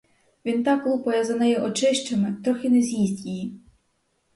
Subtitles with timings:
[0.45, 3.59] Він так лупає за нею очищами, трохи не з'їсть її.